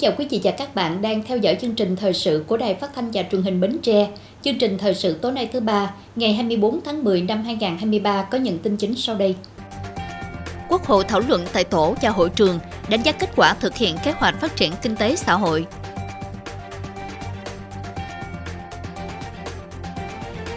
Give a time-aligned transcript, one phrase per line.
[0.00, 2.74] Chào quý vị và các bạn đang theo dõi chương trình thời sự của Đài
[2.74, 4.08] Phát thanh và Truyền hình Bến Tre.
[4.42, 8.38] Chương trình thời sự tối nay thứ ba, ngày 24 tháng 10 năm 2023 có
[8.38, 9.34] những tin chính sau đây.
[10.68, 12.58] Quốc hội thảo luận tại tổ và hội trường
[12.88, 15.66] đánh giá kết quả thực hiện kế hoạch phát triển kinh tế xã hội.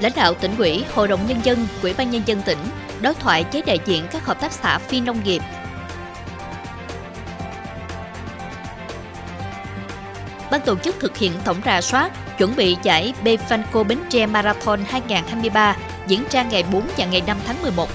[0.02, 2.60] Lãnh đạo tỉnh ủy, Hội đồng Nhân dân, Ủy ban Nhân dân tỉnh
[3.02, 5.42] đối thoại với đại diện các hợp tác xã phi nông nghiệp
[10.54, 14.80] ban tổ chức thực hiện tổng rà soát, chuẩn bị giải Befanco Bến Tre Marathon
[14.86, 17.90] 2023 diễn ra ngày 4 và ngày 5 tháng 11.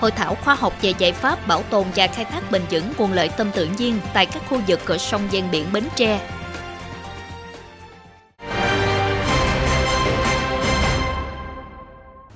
[0.00, 3.12] Hội thảo khoa học về giải pháp bảo tồn và khai thác bền vững nguồn
[3.12, 6.20] lợi tâm tự nhiên tại các khu vực cửa sông ven biển Bến Tre.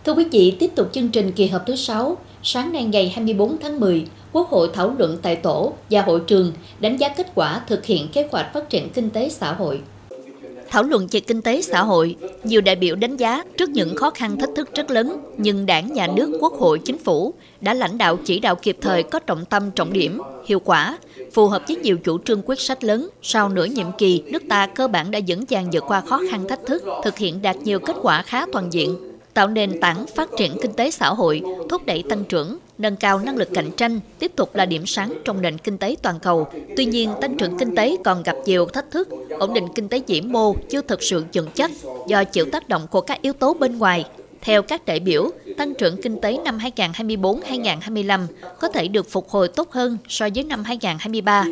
[0.05, 3.57] Thưa quý vị, tiếp tục chương trình kỳ họp thứ 6, sáng nay ngày 24
[3.61, 7.61] tháng 10, Quốc hội thảo luận tại tổ và hội trường đánh giá kết quả
[7.69, 9.81] thực hiện kế hoạch phát triển kinh tế xã hội.
[10.69, 14.11] Thảo luận về kinh tế xã hội, nhiều đại biểu đánh giá trước những khó
[14.11, 17.99] khăn thách thức rất lớn, nhưng đảng, nhà nước, quốc hội, chính phủ đã lãnh
[17.99, 20.99] đạo chỉ đạo kịp thời có trọng tâm trọng điểm, hiệu quả,
[21.33, 23.09] phù hợp với nhiều chủ trương quyết sách lớn.
[23.23, 26.49] Sau nửa nhiệm kỳ, nước ta cơ bản đã vững vàng vượt qua khó khăn
[26.49, 30.29] thách thức, thực hiện đạt nhiều kết quả khá toàn diện, tạo nền tảng phát
[30.39, 34.01] triển kinh tế xã hội, thúc đẩy tăng trưởng, nâng cao năng lực cạnh tranh
[34.19, 36.47] tiếp tục là điểm sáng trong nền kinh tế toàn cầu.
[36.77, 39.09] Tuy nhiên, tăng trưởng kinh tế còn gặp nhiều thách thức,
[39.39, 41.71] ổn định kinh tế vĩ mô chưa thực sự vững chắc
[42.07, 44.05] do chịu tác động của các yếu tố bên ngoài.
[44.41, 48.27] Theo các đại biểu, tăng trưởng kinh tế năm 2024-2025
[48.61, 51.45] có thể được phục hồi tốt hơn so với năm 2023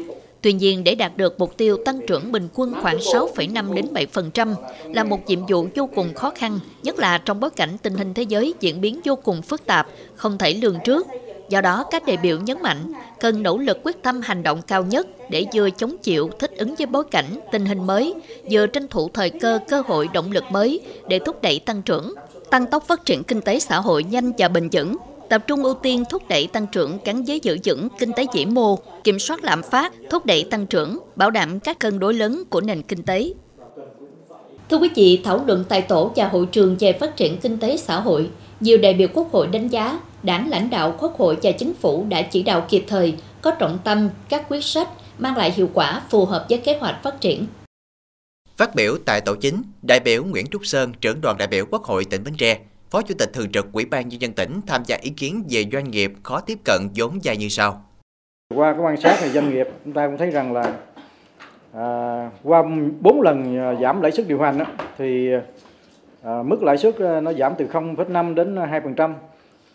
[0.43, 4.55] Tuy nhiên, để đạt được mục tiêu tăng trưởng bình quân khoảng 6,5 đến 7%
[4.85, 8.15] là một nhiệm vụ vô cùng khó khăn, nhất là trong bối cảnh tình hình
[8.15, 11.07] thế giới diễn biến vô cùng phức tạp, không thể lường trước.
[11.49, 14.85] Do đó, các đại biểu nhấn mạnh cần nỗ lực quyết tâm hành động cao
[14.85, 18.15] nhất để vừa chống chịu, thích ứng với bối cảnh, tình hình mới,
[18.51, 22.15] vừa tranh thủ thời cơ, cơ hội, động lực mới để thúc đẩy tăng trưởng,
[22.51, 24.97] tăng tốc phát triển kinh tế xã hội nhanh và bền vững,
[25.31, 28.47] tập trung ưu tiên thúc đẩy tăng trưởng gắn với giữ vững kinh tế vĩ
[28.47, 32.43] mô, kiểm soát lạm phát, thúc đẩy tăng trưởng, bảo đảm các cân đối lớn
[32.51, 33.33] của nền kinh tế.
[34.71, 37.77] Thưa quý vị, thảo luận tại tổ và hội trường về phát triển kinh tế
[37.77, 38.31] xã hội,
[38.61, 42.05] nhiều đại biểu Quốc hội đánh giá đảng lãnh đạo Quốc hội và chính phủ
[42.09, 46.03] đã chỉ đạo kịp thời, có trọng tâm các quyết sách mang lại hiệu quả
[46.11, 47.47] phù hợp với kế hoạch phát triển.
[48.57, 51.85] Phát biểu tại tổ chính, đại biểu Nguyễn Trúc Sơn, trưởng đoàn đại biểu Quốc
[51.85, 52.59] hội tỉnh Bến Tre,
[52.91, 55.65] Phó Chủ tịch Thường trực Ủy ban Nhân dân tỉnh tham gia ý kiến về
[55.73, 57.85] doanh nghiệp khó tiếp cận vốn vay như sau.
[58.55, 60.77] Qua cái quan sát thì doanh nghiệp chúng ta cũng thấy rằng là
[61.73, 62.63] à, qua
[63.01, 64.65] 4 lần à, giảm lãi suất điều hành đó,
[64.99, 65.33] thì
[66.23, 69.15] à, mức lãi suất à, nó giảm từ 0,5 đến 2%.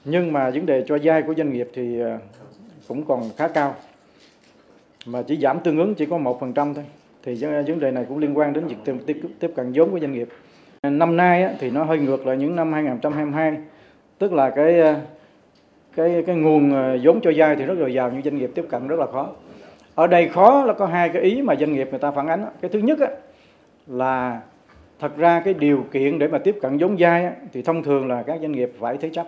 [0.06, 2.20] Nhưng mà vấn đề cho vay của doanh nghiệp thì à,
[2.88, 3.76] cũng còn khá cao.
[5.06, 6.86] Mà chỉ giảm tương ứng chỉ có 1% thôi.
[7.24, 7.36] Thì
[7.68, 10.28] vấn đề này cũng liên quan đến việc tiếp, tiếp cận vốn của doanh nghiệp.
[10.90, 13.58] Năm nay thì nó hơi ngược lại những năm 2022,
[14.18, 14.96] tức là cái ờ,
[15.96, 18.66] cái cái nguồn ờ, vốn cho vay thì rất dồi dào nhưng doanh nghiệp tiếp
[18.70, 19.30] cận rất là khó.
[19.96, 22.46] Ở đây khó là có hai cái ý mà doanh nghiệp người ta phản ánh.
[22.62, 23.00] Cái thứ nhất
[23.88, 24.42] là
[25.00, 28.24] thật ra cái điều kiện để mà tiếp cận vốn vay thì thông thường là
[28.24, 29.28] các doanh nghiệp phải thế chấp.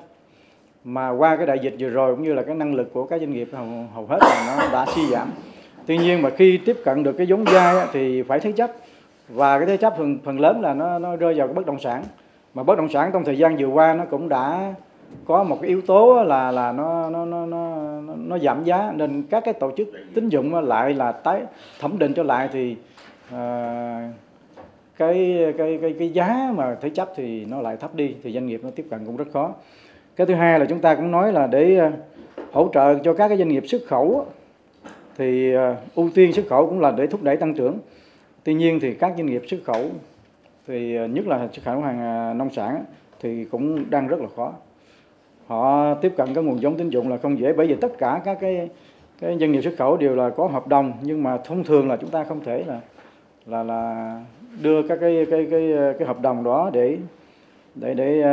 [0.83, 3.19] Mà qua cái đại dịch vừa rồi cũng như là cái năng lực của các
[3.19, 5.31] doanh nghiệp hầu, hầu hết là nó đã suy giảm.
[5.85, 8.71] Tuy nhiên mà khi tiếp cận được cái vốn vay thì phải thế chấp
[9.29, 11.79] và cái thế chấp phần phần lớn là nó nó rơi vào cái bất động
[11.79, 12.03] sản.
[12.53, 14.73] Mà bất động sản trong thời gian vừa qua nó cũng đã
[15.25, 17.77] có một cái yếu tố là là nó nó nó nó
[18.17, 18.91] nó giảm giá.
[18.95, 21.41] Nên các cái tổ chức tín dụng lại là tái
[21.79, 22.75] thẩm định trở lại thì
[23.31, 24.11] à,
[24.97, 28.47] cái cái cái cái giá mà thế chấp thì nó lại thấp đi thì doanh
[28.47, 29.53] nghiệp nó tiếp cận cũng rất khó.
[30.15, 31.91] Cái thứ hai là chúng ta cũng nói là để ờ,
[32.51, 34.25] hỗ trợ cho các cái doanh nghiệp xuất khẩu
[35.17, 37.77] thì ờ, ưu tiên xuất khẩu cũng là để thúc đẩy tăng trưởng
[38.47, 39.89] tuy nhiên thì các doanh nghiệp xuất khẩu
[40.67, 42.83] thì ờ, nhất là xuất khẩu hàng ờ, nông sản
[43.19, 44.53] thì cũng đang rất là khó.
[45.47, 48.21] Họ tiếp cận cái nguồn giống tín dụng là không dễ bởi vì tất cả
[48.25, 48.69] các cái
[49.19, 51.97] cái doanh nghiệp xuất khẩu đều là có hợp đồng nhưng mà thông thường là
[51.97, 52.79] chúng ta không thể là
[53.45, 54.21] là là
[54.61, 56.97] đưa các cái cái cái ờ, cái hợp đồng đó để
[57.75, 58.23] để để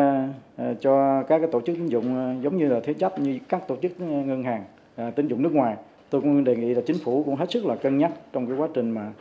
[0.70, 3.68] uh, cho các cái tổ chức tín dụng giống như là thế chấp như các
[3.68, 4.64] tổ chức ngân hàng
[5.08, 5.76] uh, tín dụng nước ngoài.
[6.10, 8.56] Tôi cũng đề nghị là chính phủ cũng hết sức là cân nhắc trong cái
[8.56, 9.12] quá trình mà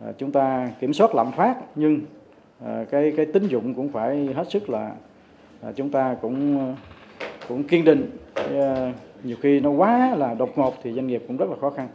[0.00, 2.00] Ờ, chúng ta kiểm soát lạm phát nhưng
[2.60, 4.92] ờ, cái cái tín dụng cũng phải hết sức là
[5.60, 6.74] ờ, chúng ta cũng
[7.48, 8.10] cũng kiên định
[9.22, 11.88] nhiều khi nó quá là đột ngột thì doanh nghiệp cũng rất là khó khăn.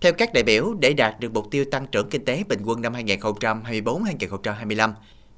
[0.00, 2.82] Theo các đại biểu, để đạt được mục tiêu tăng trưởng kinh tế bình quân
[2.82, 4.90] năm 2024-2025,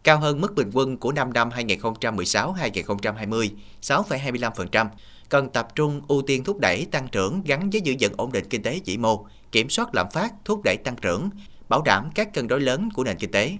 [0.04, 3.48] cao hơn mức bình quân của 5 năm 2016-2020,
[3.82, 4.86] 6,25%,
[5.28, 8.44] cần tập trung ưu tiên thúc đẩy tăng trưởng gắn với giữ vững ổn định
[8.50, 11.30] kinh tế vĩ mô, kiểm soát lạm phát, thúc đẩy tăng trưởng,
[11.68, 13.52] bảo đảm các cân đối lớn của nền kinh tế.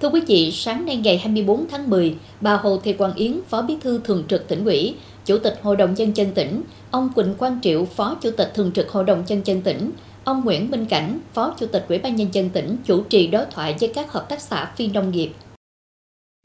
[0.00, 3.62] Thưa quý vị, sáng nay ngày 24 tháng 10, bà Hồ Thị Quang Yến, Phó
[3.62, 7.34] Bí thư Thường trực tỉnh ủy, Chủ tịch Hội đồng Nhân dân tỉnh, ông Quỳnh
[7.34, 9.90] Quang Triệu, Phó Chủ tịch Thường trực Hội đồng Nhân dân tỉnh,
[10.26, 13.44] ông Nguyễn Minh Cảnh, Phó Chủ tịch Ủy ban Nhân dân tỉnh chủ trì đối
[13.50, 15.30] thoại với các hợp tác xã phi nông nghiệp.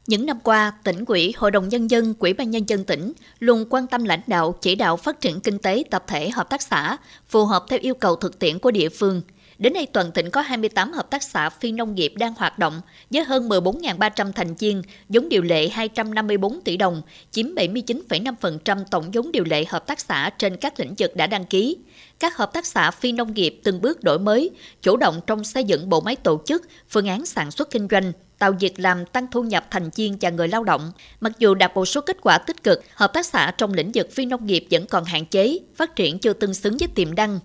[0.07, 3.65] Những năm qua, tỉnh ủy, Hội đồng Nhân dân, Quỹ ban Nhân dân tỉnh luôn
[3.69, 6.97] quan tâm lãnh đạo, chỉ đạo phát triển kinh tế tập thể hợp tác xã,
[7.27, 9.21] phù hợp theo yêu cầu thực tiễn của địa phương–
[9.61, 12.81] Đến nay toàn tỉnh có 28 hợp tác xã phi nông nghiệp đang hoạt động
[13.09, 17.01] với hơn 14.300 thành viên, vốn điều lệ 254 tỷ đồng,
[17.31, 21.45] chiếm 79,5% tổng vốn điều lệ hợp tác xã trên các lĩnh vực đã đăng
[21.45, 21.77] ký.
[22.21, 24.49] Các hợp tác xã phi nông nghiệp từng bước đổi mới,
[24.81, 28.11] chủ động trong xây dựng bộ máy tổ chức, phương án sản xuất kinh doanh,
[28.39, 30.91] tạo việc làm tăng thu nhập thành viên và người lao động.
[31.19, 34.11] Mặc dù đạt một số kết quả tích cực, hợp tác xã trong lĩnh vực
[34.11, 37.39] phi nông nghiệp vẫn còn hạn chế, phát triển chưa tương xứng với tiềm năng,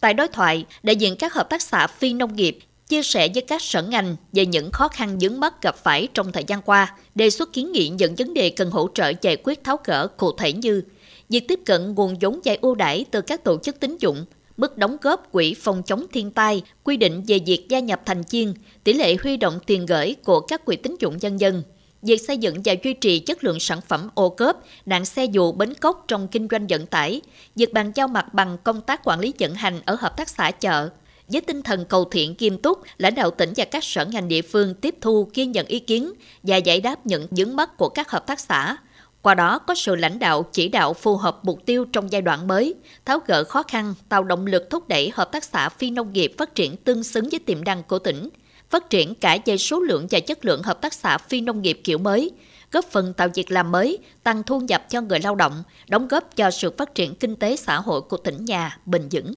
[0.00, 3.42] Tại đối thoại, đại diện các hợp tác xã phi nông nghiệp chia sẻ với
[3.42, 6.94] các sở ngành về những khó khăn vướng mắt gặp phải trong thời gian qua,
[7.14, 10.32] đề xuất kiến nghị những vấn đề cần hỗ trợ giải quyết tháo gỡ cụ
[10.32, 10.82] thể như
[11.30, 14.24] việc tiếp cận nguồn vốn vay ưu đãi từ các tổ chức tín dụng,
[14.56, 18.22] mức đóng góp quỹ phòng chống thiên tai, quy định về việc gia nhập thành
[18.30, 18.54] viên,
[18.84, 21.62] tỷ lệ huy động tiền gửi của các quỹ tín dụng nhân dân,
[22.02, 25.52] việc xây dựng và duy trì chất lượng sản phẩm ô cốp, nạn xe dù
[25.52, 27.20] bến cốc trong kinh doanh vận tải,
[27.56, 30.50] việc bàn giao mặt bằng công tác quản lý vận hành ở hợp tác xã
[30.50, 30.88] chợ.
[31.28, 34.42] Với tinh thần cầu thiện nghiêm túc, lãnh đạo tỉnh và các sở ngành địa
[34.42, 36.12] phương tiếp thu ghi nhận ý kiến
[36.42, 38.76] và giải đáp những vướng mắt của các hợp tác xã.
[39.22, 42.46] Qua đó có sự lãnh đạo chỉ đạo phù hợp mục tiêu trong giai đoạn
[42.46, 42.74] mới,
[43.04, 46.34] tháo gỡ khó khăn, tạo động lực thúc đẩy hợp tác xã phi nông nghiệp
[46.38, 48.28] phát triển tương xứng với tiềm năng của tỉnh,
[48.70, 51.80] phát triển cả về số lượng và chất lượng hợp tác xã phi nông nghiệp
[51.84, 52.30] kiểu mới,
[52.72, 56.36] góp phần tạo việc làm mới, tăng thu nhập cho người lao động, đóng góp
[56.36, 59.32] cho sự phát triển kinh tế xã hội của tỉnh nhà bền vững.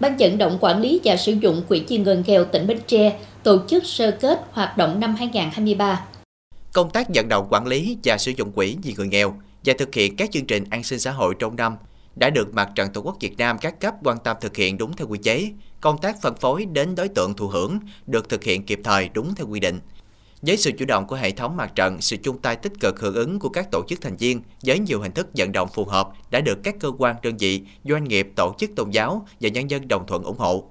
[0.00, 3.18] Ban vận động quản lý và sử dụng quỹ chi ngân nghèo tỉnh Bến Tre
[3.42, 6.04] tổ chức sơ kết hoạt động năm 2023.
[6.72, 9.34] Công tác vận động quản lý và sử dụng quỹ vì người nghèo
[9.64, 11.76] và thực hiện các chương trình an sinh xã hội trong năm
[12.16, 14.96] đã được Mặt trận Tổ quốc Việt Nam các cấp quan tâm thực hiện đúng
[14.96, 18.66] theo quy chế, công tác phân phối đến đối tượng thụ hưởng được thực hiện
[18.66, 19.80] kịp thời đúng theo quy định.
[20.42, 23.14] Với sự chủ động của hệ thống mặt trận, sự chung tay tích cực hưởng
[23.14, 26.08] ứng của các tổ chức thành viên với nhiều hình thức vận động phù hợp
[26.30, 29.70] đã được các cơ quan đơn vị, doanh nghiệp, tổ chức tôn giáo và nhân
[29.70, 30.64] dân đồng thuận ủng hộ.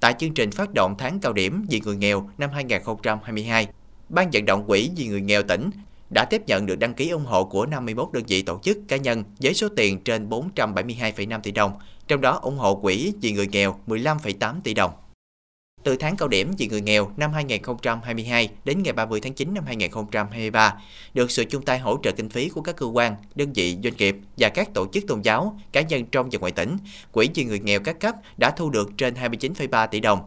[0.00, 3.66] Tại chương trình phát động tháng cao điểm vì người nghèo năm 2022,
[4.08, 5.70] Ban vận động quỹ vì người nghèo tỉnh
[6.10, 8.96] đã tiếp nhận được đăng ký ủng hộ của 51 đơn vị tổ chức cá
[8.96, 11.72] nhân với số tiền trên 472,5 tỷ đồng,
[12.08, 14.90] trong đó ủng hộ quỹ vì người nghèo 15,8 tỷ đồng.
[15.82, 19.64] Từ tháng cao điểm vì người nghèo năm 2022 đến ngày 30 tháng 9 năm
[19.66, 20.74] 2023,
[21.14, 23.96] được sự chung tay hỗ trợ kinh phí của các cơ quan, đơn vị, doanh
[23.96, 26.76] nghiệp và các tổ chức tôn giáo, cá nhân trong và ngoài tỉnh,
[27.12, 30.20] Quỹ vì người nghèo các cấp đã thu được trên 29,3 tỷ đồng,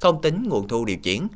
[0.00, 1.28] không tính nguồn thu điều chuyển,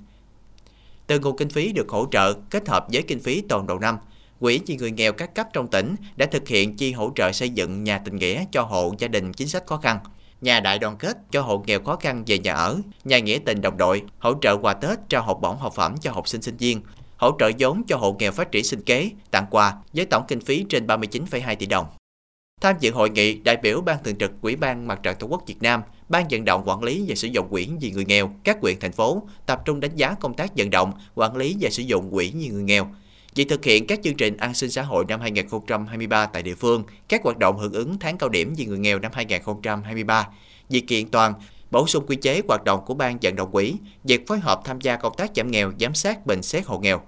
[1.10, 3.98] từ nguồn kinh phí được hỗ trợ kết hợp với kinh phí toàn đầu năm,
[4.40, 7.50] Quỹ vì người nghèo các cấp trong tỉnh đã thực hiện chi hỗ trợ xây
[7.50, 9.98] dựng nhà tình nghĩa cho hộ gia đình chính sách khó khăn,
[10.40, 13.60] nhà đại đoàn kết cho hộ nghèo khó khăn về nhà ở, nhà nghĩa tình
[13.60, 16.56] đồng đội, hỗ trợ quà Tết trao học bổng học phẩm cho học sinh sinh
[16.56, 16.82] viên,
[17.16, 20.40] hỗ trợ vốn cho hộ nghèo phát triển sinh kế, tặng quà với tổng kinh
[20.40, 21.86] phí trên 39,2 tỷ đồng.
[22.60, 25.42] Tham dự hội nghị, đại biểu Ban Thường trực Ủy ban Mặt trận Tổ quốc
[25.46, 28.58] Việt Nam, Ban vận động quản lý và sử dụng quỹ vì người nghèo, các
[28.60, 31.82] huyện thành phố tập trung đánh giá công tác vận động, quản lý và sử
[31.82, 32.86] dụng quỹ vì người nghèo.
[33.34, 36.84] Việc thực hiện các chương trình an sinh xã hội năm 2023 tại địa phương,
[37.08, 40.28] các hoạt động hưởng ứng tháng cao điểm vì người nghèo năm 2023,
[40.68, 41.34] việc kiện toàn,
[41.70, 43.74] bổ sung quy chế hoạt động của Ban vận động quỹ,
[44.04, 47.02] việc phối hợp tham gia công tác giảm nghèo, giám sát bình xét hộ nghèo.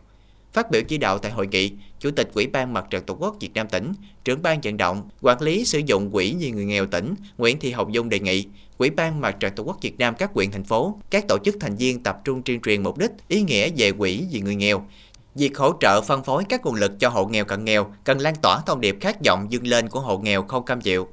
[0.52, 3.36] Phát biểu chỉ đạo tại hội nghị, Chủ tịch Ủy ban Mặt trận Tổ quốc
[3.40, 3.92] Việt Nam tỉnh,
[4.24, 7.70] trưởng ban vận động, quản lý sử dụng quỹ vì người nghèo tỉnh Nguyễn Thị
[7.70, 8.46] Hồng Dung đề nghị
[8.78, 11.56] Ủy ban Mặt trận Tổ quốc Việt Nam các quyện thành phố, các tổ chức
[11.60, 14.86] thành viên tập trung tuyên truyền mục đích, ý nghĩa về quỹ vì người nghèo.
[15.34, 18.34] Việc hỗ trợ phân phối các nguồn lực cho hộ nghèo cận nghèo cần lan
[18.42, 21.08] tỏa thông điệp khát vọng dâng lên của hộ nghèo không cam chịu,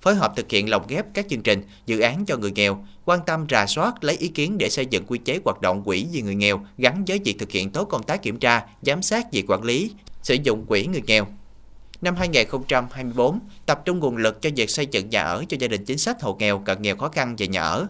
[0.00, 3.20] phối hợp thực hiện lồng ghép các chương trình, dự án cho người nghèo, quan
[3.26, 6.22] tâm rà soát lấy ý kiến để xây dựng quy chế hoạt động quỹ vì
[6.22, 9.44] người nghèo gắn với việc thực hiện tốt công tác kiểm tra, giám sát việc
[9.50, 9.90] quản lý,
[10.22, 11.26] sử dụng quỹ người nghèo.
[12.00, 15.84] Năm 2024, tập trung nguồn lực cho việc xây dựng nhà ở cho gia đình
[15.84, 17.86] chính sách hộ nghèo cận nghèo khó khăn về nhà ở,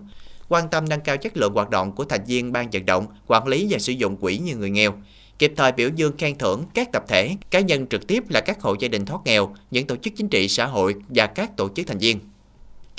[0.48, 3.46] quan tâm nâng cao chất lượng hoạt động của thành viên ban vận động, quản
[3.46, 4.94] lý và sử dụng quỹ như người nghèo,
[5.38, 8.60] kịp thời biểu dương khen thưởng các tập thể, cá nhân trực tiếp là các
[8.60, 11.68] hộ gia đình thoát nghèo, những tổ chức chính trị xã hội và các tổ
[11.76, 12.20] chức thành viên.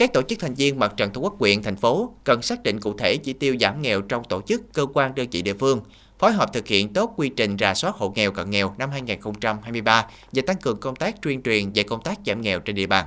[0.04, 2.80] Các tổ chức thành viên mặt trận tổ quốc quyện, thành phố cần xác định
[2.80, 5.82] cụ thể chỉ tiêu giảm nghèo trong tổ chức, cơ quan đơn vị địa phương,
[6.20, 10.06] phối hợp thực hiện tốt quy trình rà soát hộ nghèo cận nghèo năm 2023
[10.32, 13.06] và tăng cường công tác tuyên truyền về công tác giảm nghèo trên địa bàn.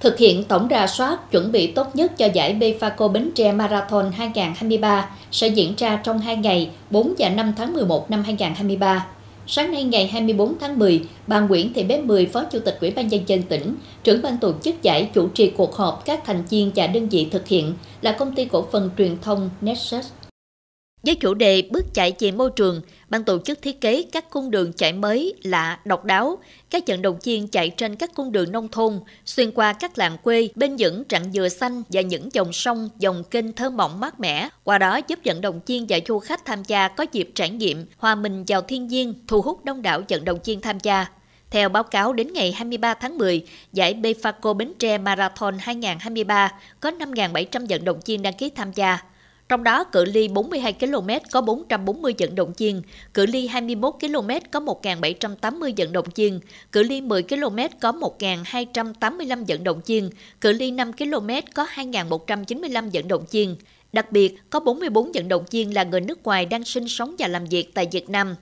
[0.00, 4.12] Thực hiện tổng rà soát chuẩn bị tốt nhất cho giải Befaco Bến Tre Marathon
[4.12, 9.06] 2023 sẽ diễn ra trong 2 ngày 4 và 5 tháng 11 năm 2023.
[9.46, 12.90] Sáng nay ngày 24 tháng 10, bà Nguyễn Thị Bé Mười, Phó Chủ tịch Ủy
[12.90, 13.74] ban nhân dân tỉnh,
[14.04, 17.28] trưởng ban tổ chức giải chủ trì cuộc họp các thành viên và đơn vị
[17.30, 20.06] thực hiện là công ty cổ phần truyền thông Nexus.
[21.06, 24.50] Với chủ đề bước chạy về môi trường, ban tổ chức thiết kế các cung
[24.50, 26.38] đường chạy mới, lạ, độc đáo.
[26.70, 30.18] Các vận động viên chạy trên các cung đường nông thôn, xuyên qua các làng
[30.18, 34.20] quê, bên những rặng dừa xanh và những dòng sông, dòng kênh thơ mộng mát
[34.20, 34.48] mẻ.
[34.64, 37.86] Qua đó giúp vận động viên và du khách tham gia có dịp trải nghiệm,
[37.96, 41.06] hòa mình vào thiên nhiên, thu hút đông đảo vận động viên tham gia.
[41.50, 46.90] Theo báo cáo đến ngày 23 tháng 10, giải Befaco Bến Tre Marathon 2023 có
[46.90, 48.98] 5.700 vận động viên đăng ký tham gia.
[49.54, 52.82] Trong đó, cự ly 42 km có 440 vận động viên,
[53.14, 56.40] cự ly 21 km có 1.780 vận động viên,
[56.72, 62.90] cự ly 10 km có 1.285 vận động viên, cự ly 5 km có 2.195
[62.92, 63.56] vận động viên.
[63.92, 67.28] Đặc biệt, có 44 vận động viên là người nước ngoài đang sinh sống và
[67.28, 68.34] làm việc tại Việt Nam.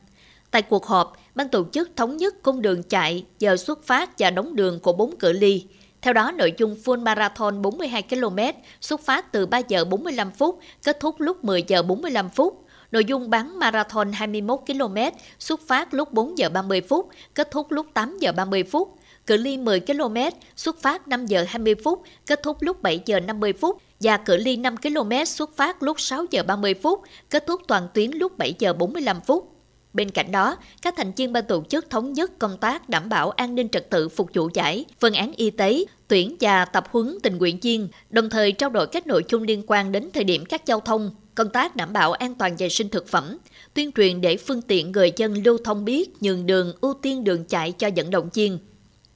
[0.51, 4.31] Tại cuộc họp, ban tổ chức thống nhất cung đường chạy, giờ xuất phát và
[4.31, 5.65] đóng đường của bốn cự ly.
[6.03, 8.39] Theo đó, nội dung full marathon 42 km
[8.81, 12.65] xuất phát từ 3 giờ 45 phút, kết thúc lúc 10 giờ 45 phút.
[12.93, 14.97] Nội dung bán marathon 21 km
[15.39, 18.99] xuất phát lúc 4 giờ 30 phút, kết thúc lúc 8 giờ 30 phút.
[19.27, 20.17] Cự ly 10 km
[20.57, 24.37] xuất phát 5 giờ 20 phút, kết thúc lúc 7 giờ 50 phút và cự
[24.37, 28.39] ly 5 km xuất phát lúc 6 giờ 30 phút, kết thúc toàn tuyến lúc
[28.39, 29.52] 7 giờ 45 phút.
[29.93, 33.31] Bên cạnh đó, các thành viên ban tổ chức thống nhất công tác đảm bảo
[33.31, 37.19] an ninh trật tự phục vụ giải, phương án y tế, tuyển và tập huấn
[37.23, 40.45] tình nguyện viên, đồng thời trao đổi các nội dung liên quan đến thời điểm
[40.45, 43.39] các giao thông, công tác đảm bảo an toàn vệ sinh thực phẩm,
[43.75, 47.45] tuyên truyền để phương tiện người dân lưu thông biết nhường đường ưu tiên đường
[47.45, 48.59] chạy cho vận động viên.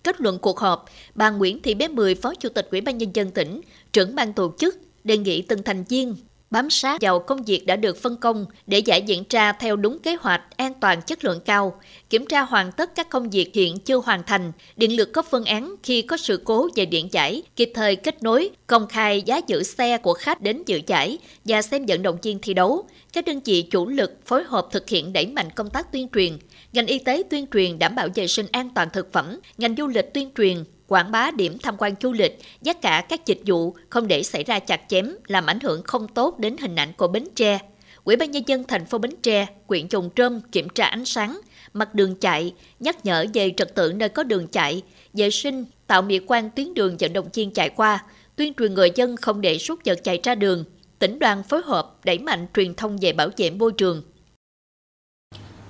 [0.03, 3.11] Kết luận cuộc họp, bà Nguyễn Thị Bé Mười, Phó Chủ tịch Ủy ban Nhân
[3.15, 3.61] dân tỉnh,
[3.93, 6.17] trưởng ban tổ chức, đề nghị từng thành viên
[6.51, 9.99] bám sát vào công việc đã được phân công để giải diễn ra theo đúng
[9.99, 13.79] kế hoạch an toàn chất lượng cao, kiểm tra hoàn tất các công việc hiện
[13.79, 17.43] chưa hoàn thành, điện lực có phương án khi có sự cố về điện giải,
[17.57, 21.63] kịp thời kết nối, công khai giá giữ xe của khách đến dự giải và
[21.63, 22.89] xem vận động viên thi đấu.
[23.13, 26.39] Các đơn vị chủ lực phối hợp thực hiện đẩy mạnh công tác tuyên truyền,
[26.73, 29.87] ngành y tế tuyên truyền đảm bảo vệ sinh an toàn thực phẩm, ngành du
[29.87, 33.77] lịch tuyên truyền quảng bá điểm tham quan du lịch, giá cả các dịch vụ
[33.91, 37.09] không để xảy ra chặt chém, làm ảnh hưởng không tốt đến hình ảnh của
[37.09, 37.59] Bến Tre.
[38.05, 41.41] Ủy ban nhân dân thành phố Bến Tre, quyện Trùng Trơm kiểm tra ánh sáng,
[41.73, 46.03] mặt đường chạy, nhắc nhở về trật tự nơi có đường chạy, vệ sinh, tạo
[46.03, 48.05] mỹ quan tuyến đường dẫn động viên chạy qua,
[48.37, 50.65] tuyên truyền người dân không để súc vật chạy ra đường.
[50.99, 54.03] Tỉnh đoàn phối hợp đẩy mạnh truyền thông về bảo vệ môi trường,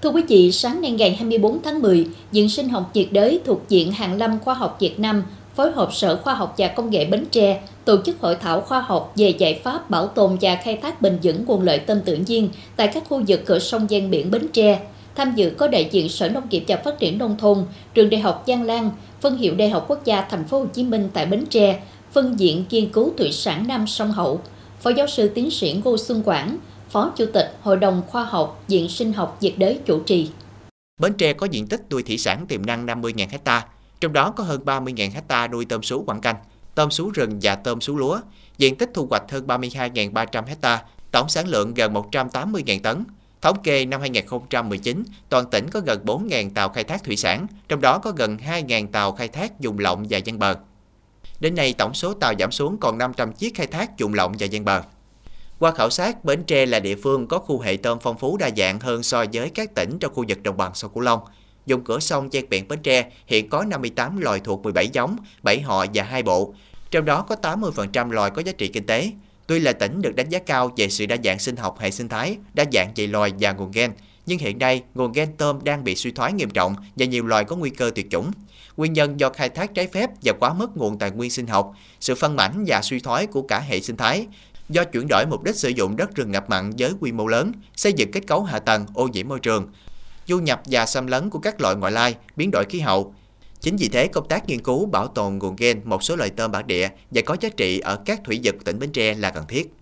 [0.07, 3.69] Thưa quý vị, sáng nay ngày 24 tháng 10, Viện sinh học nhiệt đới thuộc
[3.69, 7.05] Viện Hàn lâm Khoa học Việt Nam phối hợp Sở Khoa học và Công nghệ
[7.05, 10.77] Bến Tre tổ chức hội thảo khoa học về giải pháp bảo tồn và khai
[10.77, 14.11] thác bền vững nguồn lợi tôm tự nhiên tại các khu vực cửa sông ven
[14.11, 14.81] biển Bến Tre.
[15.15, 17.59] Tham dự có đại diện Sở Nông nghiệp và Phát triển nông thôn,
[17.95, 20.85] Trường Đại học Giang Lan, phân hiệu Đại học Quốc gia Thành phố Hồ Chí
[20.85, 21.81] Minh tại Bến Tre,
[22.13, 24.41] phân viện nghiên cứu thủy sản Nam Sông Hậu,
[24.81, 26.59] Phó giáo sư tiến sĩ Ngô Xuân Quảng,
[26.91, 30.31] Phó Chủ tịch Hội đồng Khoa học Viện Sinh học Nhiệt đới chủ trì.
[31.01, 33.67] Bến Tre có diện tích nuôi thủy sản tiềm năng 50.000 ha,
[34.01, 36.37] trong đó có hơn 30.000 ha nuôi tôm sú quảng canh,
[36.75, 38.21] tôm sú rừng và tôm sú lúa.
[38.59, 43.05] Diện tích thu hoạch hơn 32.300 ha, tổng sản lượng gần 180.000 tấn.
[43.43, 47.81] Thống kê năm 2019, toàn tỉnh có gần 4.000 tàu khai thác thủy sản, trong
[47.81, 50.55] đó có gần 2.000 tàu khai thác dùng lộng và gian bờ.
[51.41, 54.47] Đến nay, tổng số tàu giảm xuống còn 500 chiếc khai thác dùng lộng và
[54.47, 54.83] gian bờ.
[55.59, 58.51] Qua khảo sát, Bến Tre là địa phương có khu hệ tôm phong phú đa
[58.57, 61.21] dạng hơn so với các tỉnh trong khu vực đồng bằng sông Cửu Long.
[61.67, 65.61] Dùng cửa sông ven biển Bến Tre hiện có 58 loài thuộc 17 giống, 7
[65.61, 66.55] họ và 2 bộ.
[66.91, 69.11] Trong đó có 80% loài có giá trị kinh tế.
[69.47, 72.09] Tuy là tỉnh được đánh giá cao về sự đa dạng sinh học hệ sinh
[72.09, 73.93] thái, đa dạng về loài và nguồn gen,
[74.27, 77.45] nhưng hiện nay nguồn gen tôm đang bị suy thoái nghiêm trọng và nhiều loài
[77.45, 78.31] có nguy cơ tuyệt chủng.
[78.77, 81.73] Nguyên nhân do khai thác trái phép và quá mức nguồn tài nguyên sinh học,
[82.01, 84.27] sự phân mảnh và suy thoái của cả hệ sinh thái,
[84.69, 87.53] do chuyển đổi mục đích sử dụng đất rừng ngập mặn với quy mô lớn,
[87.77, 89.73] xây dựng kết cấu hạ tầng ô nhiễm môi trường,
[90.27, 93.15] du nhập và xâm lấn của các loại ngoại lai, biến đổi khí hậu.
[93.61, 96.53] Chính vì thế, công tác nghiên cứu bảo tồn nguồn gen một số loài tôm
[96.53, 99.45] bản địa và có giá trị ở các thủy vực tỉnh Bến Tre là cần
[99.49, 99.73] thiết.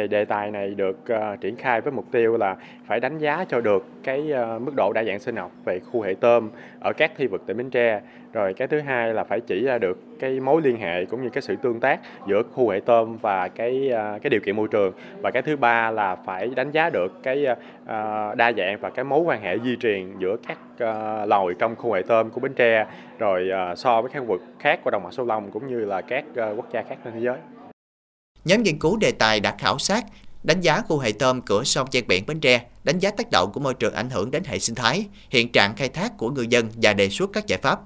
[0.00, 3.44] Thì đề tài này được uh, triển khai với mục tiêu là phải đánh giá
[3.48, 6.92] cho được cái uh, mức độ đa dạng sinh học về khu hệ tôm ở
[6.92, 8.00] các thi vực tỉnh Bến Tre.
[8.32, 11.28] Rồi cái thứ hai là phải chỉ ra được cái mối liên hệ cũng như
[11.28, 14.68] cái sự tương tác giữa khu hệ tôm và cái uh, cái điều kiện môi
[14.68, 14.92] trường.
[15.22, 19.04] Và cái thứ ba là phải đánh giá được cái uh, đa dạng và cái
[19.04, 22.54] mối quan hệ di truyền giữa các uh, loài trong khu hệ tôm của Bến
[22.54, 22.86] Tre
[23.18, 25.84] rồi uh, so với các khu vực khác của đồng bằng sông Long cũng như
[25.84, 27.36] là các uh, quốc gia khác trên thế giới.
[28.44, 30.04] Nhóm nghiên cứu đề tài đã khảo sát,
[30.42, 33.52] đánh giá khu hệ tôm cửa sông ven biển Bến Tre, đánh giá tác động
[33.52, 36.46] của môi trường ảnh hưởng đến hệ sinh thái, hiện trạng khai thác của người
[36.46, 37.80] dân và đề xuất các giải pháp.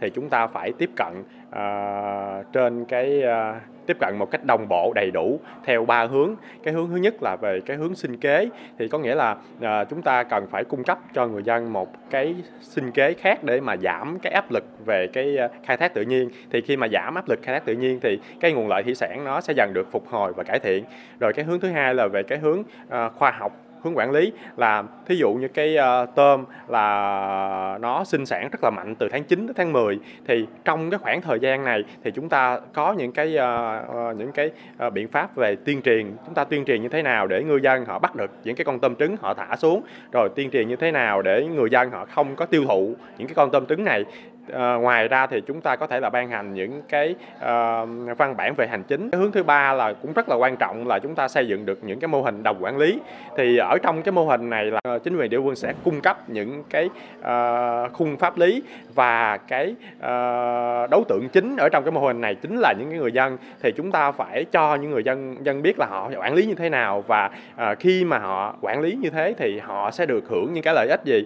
[0.00, 4.68] Thì chúng ta phải tiếp cận uh, trên cái uh, tiếp cận một cách đồng
[4.68, 6.34] bộ đầy đủ theo ba hướng.
[6.62, 8.48] Cái hướng thứ nhất là về cái hướng sinh kế
[8.78, 11.88] thì có nghĩa là uh, chúng ta cần phải cung cấp cho người dân một
[12.10, 16.02] cái sinh kế khác để mà giảm cái áp lực về cái khai thác tự
[16.02, 16.28] nhiên.
[16.50, 18.94] Thì khi mà giảm áp lực khai thác tự nhiên thì cái nguồn lợi thủy
[18.94, 20.84] sản nó sẽ dần được phục hồi và cải thiện.
[21.20, 24.32] Rồi cái hướng thứ hai là về cái hướng uh, khoa học hướng quản lý
[24.56, 29.08] là thí dụ như cái uh, tôm là nó sinh sản rất là mạnh từ
[29.08, 32.60] tháng 9 đến tháng 10 thì trong cái khoảng thời gian này thì chúng ta
[32.72, 34.50] có những cái uh, những cái
[34.86, 36.16] uh, biện pháp về tuyên truyền.
[36.26, 38.64] Chúng ta tuyên truyền như thế nào để ngư dân họ bắt được những cái
[38.64, 41.90] con tôm trứng họ thả xuống rồi tuyên truyền như thế nào để người dân
[41.90, 44.04] họ không có tiêu thụ những cái con tôm trứng này.
[44.52, 48.36] À, ngoài ra thì chúng ta có thể là ban hành những cái uh, văn
[48.36, 49.10] bản về hành chính.
[49.10, 51.66] Cái hướng thứ ba là cũng rất là quan trọng là chúng ta xây dựng
[51.66, 53.00] được những cái mô hình đồng quản lý.
[53.36, 56.00] Thì ở trong cái mô hình này là ờ, chính quyền địa phương sẽ cung
[56.00, 58.62] cấp những cái uh, khung pháp lý
[58.94, 62.90] và cái uh, đối tượng chính ở trong cái mô hình này chính là những
[62.90, 63.38] cái người dân.
[63.62, 66.54] Thì chúng ta phải cho những người dân dân biết là họ quản lý như
[66.54, 70.24] thế nào và uh, khi mà họ quản lý như thế thì họ sẽ được
[70.28, 71.24] hưởng những cái lợi ích gì.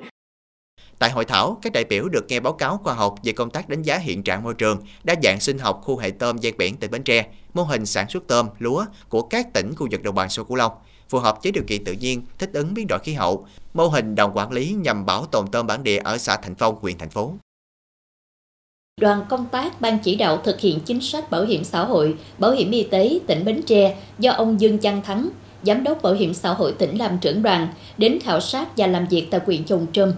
[0.99, 3.69] Tại hội thảo, các đại biểu được nghe báo cáo khoa học về công tác
[3.69, 6.76] đánh giá hiện trạng môi trường, đa dạng sinh học khu hệ tôm ven biển
[6.76, 10.14] tỉnh Bến Tre, mô hình sản xuất tôm, lúa của các tỉnh khu vực đồng
[10.14, 10.73] bằng sông Cửu Long,
[11.09, 14.14] phù hợp với điều kiện tự nhiên, thích ứng biến đổi khí hậu, mô hình
[14.14, 17.11] đồng quản lý nhằm bảo tồn tôm bản địa ở xã Thành Phong, huyện thành
[17.11, 17.33] phố.
[19.00, 22.51] Đoàn công tác Ban chỉ đạo thực hiện chính sách bảo hiểm xã hội, bảo
[22.51, 25.29] hiểm y tế tỉnh Bến Tre do ông Dương Chăn Thắng,
[25.62, 27.68] Giám đốc Bảo hiểm xã hội tỉnh làm trưởng đoàn,
[27.99, 30.12] đến khảo sát và làm việc tại huyện Chồng Trâm.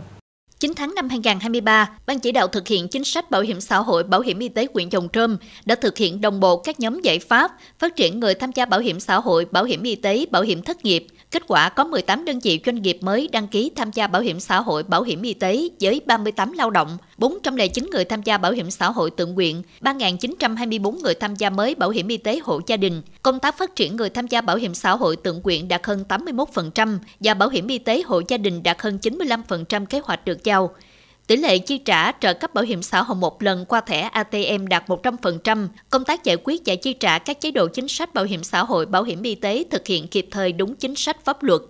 [0.61, 4.05] 9 tháng năm 2023, Ban chỉ đạo thực hiện chính sách bảo hiểm xã hội,
[4.05, 7.19] bảo hiểm y tế huyện Dòng Trơm đã thực hiện đồng bộ các nhóm giải
[7.19, 10.43] pháp phát triển người tham gia bảo hiểm xã hội, bảo hiểm y tế, bảo
[10.43, 13.91] hiểm thất nghiệp, Kết quả có 18 đơn vị doanh nghiệp mới đăng ký tham
[13.91, 18.05] gia bảo hiểm xã hội, bảo hiểm y tế với 38 lao động, 409 người
[18.05, 22.09] tham gia bảo hiểm xã hội tự nguyện, 3.924 người tham gia mới bảo hiểm
[22.09, 23.03] y tế hộ gia đình.
[23.23, 26.05] Công tác phát triển người tham gia bảo hiểm xã hội tự nguyện đạt hơn
[26.09, 30.45] 81% và bảo hiểm y tế hộ gia đình đạt hơn 95% kế hoạch được
[30.45, 30.75] giao.
[31.31, 34.67] Tỷ lệ chi trả trợ cấp bảo hiểm xã hội một lần qua thẻ ATM
[34.71, 38.25] đạt 100%, công tác giải quyết và chi trả các chế độ chính sách bảo
[38.25, 41.43] hiểm xã hội, bảo hiểm y tế thực hiện kịp thời đúng chính sách pháp
[41.43, 41.61] luật.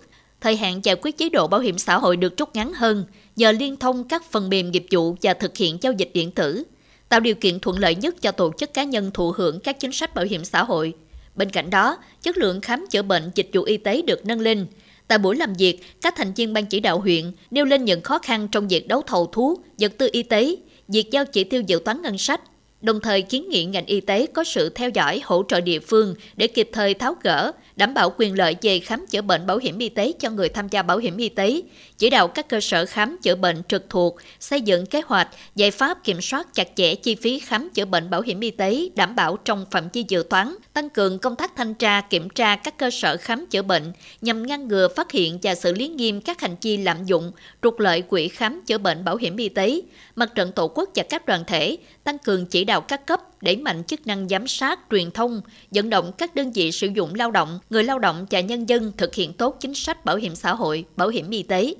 [0.41, 3.51] Thời hạn giải quyết chế độ bảo hiểm xã hội được rút ngắn hơn nhờ
[3.51, 6.63] liên thông các phần mềm nghiệp vụ và thực hiện giao dịch điện tử,
[7.09, 9.91] tạo điều kiện thuận lợi nhất cho tổ chức cá nhân thụ hưởng các chính
[9.91, 10.93] sách bảo hiểm xã hội.
[11.35, 14.67] Bên cạnh đó, chất lượng khám chữa bệnh dịch vụ y tế được nâng lên,
[15.11, 18.19] Tại buổi làm việc, các thành viên ban chỉ đạo huyện nêu lên những khó
[18.19, 20.55] khăn trong việc đấu thầu thuốc, vật tư y tế,
[20.87, 22.41] việc giao chỉ tiêu dự toán ngân sách,
[22.81, 26.15] đồng thời kiến nghị ngành y tế có sự theo dõi hỗ trợ địa phương
[26.35, 29.77] để kịp thời tháo gỡ, đảm bảo quyền lợi về khám chữa bệnh bảo hiểm
[29.77, 31.61] y tế cho người tham gia bảo hiểm y tế,
[32.01, 35.71] chỉ đạo các cơ sở khám chữa bệnh trực thuộc xây dựng kế hoạch, giải
[35.71, 39.15] pháp kiểm soát chặt chẽ chi phí khám chữa bệnh bảo hiểm y tế đảm
[39.15, 42.77] bảo trong phạm vi dự toán, tăng cường công tác thanh tra kiểm tra các
[42.77, 46.41] cơ sở khám chữa bệnh nhằm ngăn ngừa phát hiện và xử lý nghiêm các
[46.41, 47.31] hành vi lạm dụng,
[47.63, 49.81] trục lợi quỹ khám chữa bệnh bảo hiểm y tế,
[50.15, 53.57] mặt trận tổ quốc và các đoàn thể tăng cường chỉ đạo các cấp đẩy
[53.57, 57.31] mạnh chức năng giám sát, truyền thông, vận động các đơn vị sử dụng lao
[57.31, 60.53] động, người lao động và nhân dân thực hiện tốt chính sách bảo hiểm xã
[60.53, 61.73] hội, bảo hiểm y tế.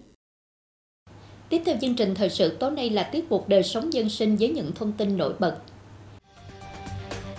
[1.52, 4.36] Tiếp theo chương trình thời sự tối nay là tiết mục đời sống dân sinh
[4.36, 5.56] với những thông tin nổi bật.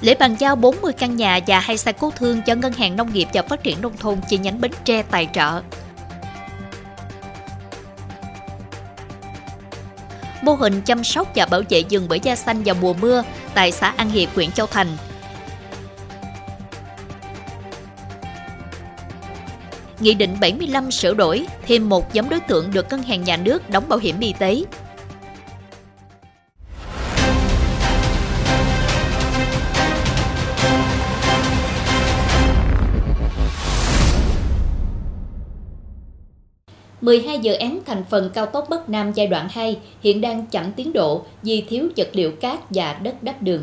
[0.01, 3.13] Lễ bàn giao 40 căn nhà và hai xe cứu thương cho Ngân hàng Nông
[3.13, 5.63] nghiệp và Phát triển Nông thôn chi nhánh Bến Tre tài trợ.
[10.43, 13.23] Mô hình chăm sóc và bảo vệ rừng bưởi da xanh vào mùa mưa
[13.55, 14.89] tại xã An Hiệp, huyện Châu Thành.
[20.03, 23.71] Nghị định 75 sửa đổi, thêm một nhóm đối tượng được ngân hàng nhà nước
[23.71, 24.63] đóng bảo hiểm y tế.
[37.01, 40.73] 12 dự án thành phần cao tốc Bắc Nam giai đoạn 2 hiện đang chậm
[40.73, 43.63] tiến độ vì thiếu vật liệu cát và đất đắp đường.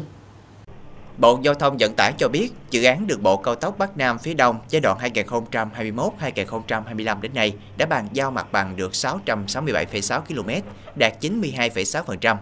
[1.19, 4.19] Bộ Giao thông Vận tải cho biết, dự án đường bộ cao tốc Bắc Nam
[4.19, 10.49] phía Đông giai đoạn 2021-2025 đến nay đã bàn giao mặt bằng được 667,6 km,
[10.95, 12.35] đạt 92,6%.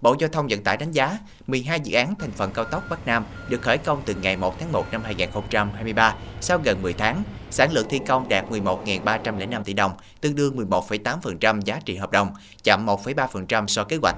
[0.00, 3.06] Bộ Giao thông Vận tải đánh giá 12 dự án thành phần cao tốc Bắc
[3.06, 7.22] Nam được khởi công từ ngày 1 tháng 1 năm 2023 sau gần 10 tháng.
[7.50, 12.34] Sản lượng thi công đạt 11.305 tỷ đồng, tương đương 11,8% giá trị hợp đồng,
[12.64, 14.16] chậm 1,3% so kế hoạch.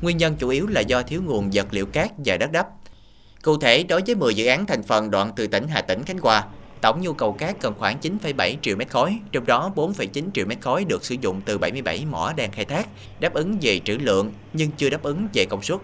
[0.00, 2.66] Nguyên nhân chủ yếu là do thiếu nguồn vật liệu cát và đất đắp.
[3.44, 6.18] Cụ thể, đối với 10 dự án thành phần đoạn từ tỉnh Hà Tĩnh Khánh
[6.18, 6.44] Hòa,
[6.80, 10.60] tổng nhu cầu cát cần khoảng 9,7 triệu mét khối, trong đó 4,9 triệu mét
[10.60, 12.88] khối được sử dụng từ 77 mỏ đang khai thác,
[13.20, 15.80] đáp ứng về trữ lượng nhưng chưa đáp ứng về công suất.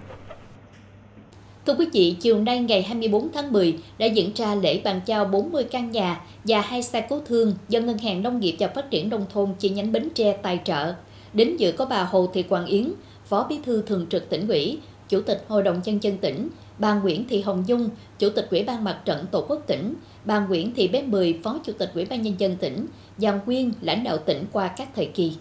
[1.67, 5.25] Thưa quý vị, chiều nay ngày 24 tháng 10 đã diễn ra lễ bàn giao
[5.25, 8.91] 40 căn nhà và hai xe cứu thương do Ngân hàng Nông nghiệp và Phát
[8.91, 10.95] triển Nông thôn chi nhánh Bến Tre tài trợ.
[11.33, 12.93] Đến dự có bà Hồ Thị Quang Yến,
[13.27, 14.79] Phó Bí thư Thường trực tỉnh ủy,
[15.11, 18.63] Chủ tịch Hội đồng Nhân dân tỉnh, bà Nguyễn Thị Hồng Dung, Chủ tịch Ủy
[18.63, 19.95] ban Mặt trận Tổ quốc tỉnh,
[20.25, 22.87] bà Nguyễn Thị Bé Mười, Phó Chủ tịch Ủy ban Nhân dân tỉnh,
[23.19, 25.33] và nguyên lãnh đạo tỉnh qua các thời kỳ.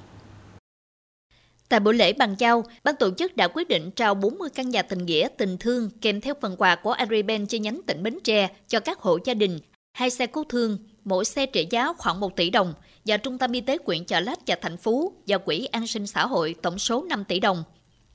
[1.69, 4.81] Tại buổi lễ bàn giao, ban tổ chức đã quyết định trao 40 căn nhà
[4.81, 8.49] tình nghĩa tình thương kèm theo phần quà của Agribank chi nhánh tỉnh Bến Tre
[8.67, 9.59] cho các hộ gia đình,
[9.93, 12.73] hai xe cứu thương, mỗi xe trị giá khoảng 1 tỷ đồng
[13.05, 16.07] và Trung tâm Y tế quyện Chợ Lách và thành Phú và Quỹ An sinh
[16.07, 17.63] xã hội tổng số 5 tỷ đồng.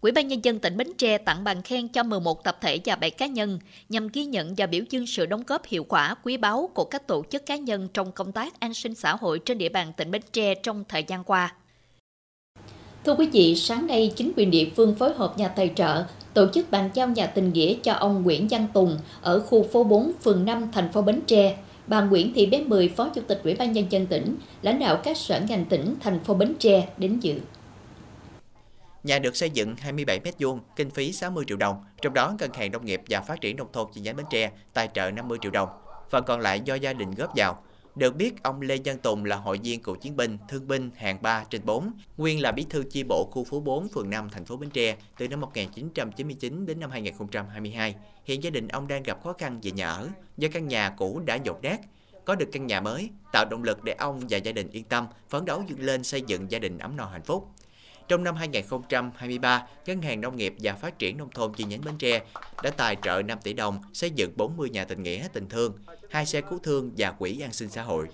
[0.04, 2.96] Quỹ ban Nhân dân tỉnh Bến Tre tặng bằng khen cho 11 tập thể và
[2.96, 6.36] 7 cá nhân nhằm ghi nhận và biểu dương sự đóng góp hiệu quả quý
[6.36, 9.58] báu của các tổ chức cá nhân trong công tác an sinh xã hội trên
[9.58, 11.54] địa bàn tỉnh Bến Tre trong thời gian qua.
[13.04, 16.46] Thưa quý vị, sáng nay chính quyền địa phương phối hợp nhà tài trợ tổ
[16.54, 20.12] chức bàn giao nhà tình nghĩa cho ông Nguyễn Văn Tùng ở khu phố 4,
[20.22, 21.56] phường 5, thành phố Bến Tre.
[21.86, 25.00] Bà Nguyễn Thị Bé Mười, Phó Chủ tịch Ủy ban Nhân dân tỉnh, lãnh đạo
[25.04, 27.34] các sở ngành tỉnh, thành phố Bến Tre đến dự.
[29.04, 32.72] Nhà được xây dựng 27 m2, kinh phí 60 triệu đồng, trong đó Ngân hàng
[32.72, 35.50] Nông nghiệp và Phát triển Nông thôn chi nhánh Bến Tre tài trợ 50 triệu
[35.50, 35.68] đồng,
[36.10, 37.62] phần còn lại do gia đình góp vào.
[37.94, 41.22] Được biết, ông Lê Văn Tùng là hội viên cựu chiến binh, thương binh hạng
[41.22, 44.44] 3 trên 4, nguyên là bí thư chi bộ khu phố 4, phường 5, thành
[44.44, 47.94] phố Bến Tre từ năm 1999 đến năm 2022.
[48.24, 51.20] Hiện gia đình ông đang gặp khó khăn về nhà ở do căn nhà cũ
[51.24, 51.80] đã dột nát.
[52.24, 55.06] Có được căn nhà mới, tạo động lực để ông và gia đình yên tâm,
[55.28, 57.48] phấn đấu vươn lên xây dựng gia đình ấm no hạnh phúc.
[58.08, 61.94] Trong năm 2023, Ngân hàng Nông nghiệp và Phát triển Nông thôn chi nhánh Bến
[61.98, 62.20] Tre
[62.62, 65.72] đã tài trợ 5 tỷ đồng xây dựng 40 nhà tình nghĩa tình thương,
[66.10, 68.08] hai xe cứu thương và quỹ an sinh xã hội.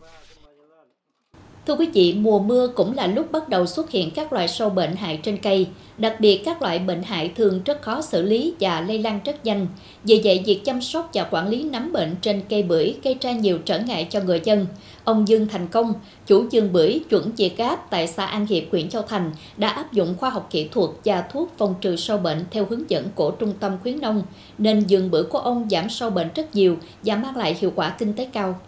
[1.71, 4.71] Thưa quý vị, mùa mưa cũng là lúc bắt đầu xuất hiện các loại sâu
[4.71, 5.69] bệnh hại trên cây.
[5.99, 9.45] Đặc biệt các loại bệnh hại thường rất khó xử lý và lây lan rất
[9.45, 9.67] nhanh.
[10.05, 13.33] Vì vậy, việc chăm sóc và quản lý nấm bệnh trên cây bưởi gây ra
[13.33, 14.67] nhiều trở ngại cho người dân.
[15.05, 15.93] Ông Dương Thành Công,
[16.27, 19.93] chủ vườn bưởi chuẩn chìa cáp tại xã An Hiệp, huyện Châu Thành đã áp
[19.93, 23.31] dụng khoa học kỹ thuật và thuốc phòng trừ sâu bệnh theo hướng dẫn của
[23.31, 24.23] Trung tâm khuyến nông,
[24.59, 27.95] nên vườn bưởi của ông giảm sâu bệnh rất nhiều và mang lại hiệu quả
[27.99, 28.61] kinh tế cao.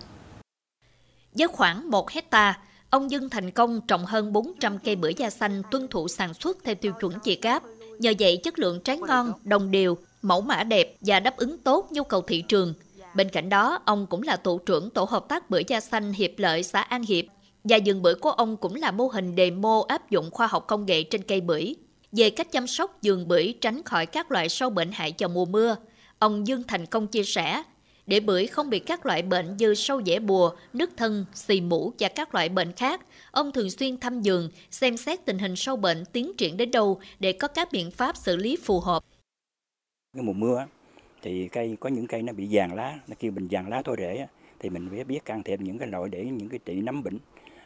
[1.34, 2.58] Với khoảng 1 hecta,
[2.92, 6.58] ông Dương thành công trồng hơn 400 cây bưởi da xanh tuân thủ sản xuất
[6.64, 7.62] theo tiêu chuẩn chỉ cáp.
[7.98, 11.88] Nhờ vậy chất lượng trái ngon, đồng đều, mẫu mã đẹp và đáp ứng tốt
[11.90, 12.74] nhu cầu thị trường–
[13.14, 16.30] Bên cạnh đó, ông cũng là tổ trưởng tổ hợp tác bưởi da xanh Hiệp
[16.36, 17.24] Lợi xã An Hiệp
[17.64, 20.86] và vườn bưởi của ông cũng là mô hình demo áp dụng khoa học công
[20.86, 21.74] nghệ trên cây bưởi.
[22.12, 25.44] Về cách chăm sóc vườn bưởi tránh khỏi các loại sâu bệnh hại vào mùa
[25.44, 25.76] mưa,
[26.18, 27.62] ông Dương Thành Công chia sẻ,
[28.06, 31.92] để bưởi không bị các loại bệnh như sâu dễ bùa, nước thân, xì mũ
[31.98, 35.76] và các loại bệnh khác, ông thường xuyên thăm vườn, xem xét tình hình sâu
[35.76, 39.04] bệnh tiến triển đến đâu để có các biện pháp xử lý phù hợp.
[40.16, 40.66] Cái mùa mưa
[41.22, 43.96] thì cây có những cây nó bị vàng lá nó kêu bình vàng lá thôi
[43.98, 44.26] rễ
[44.58, 47.18] thì mình phải biết can thiệp những cái loại để những cái trị nấm bệnh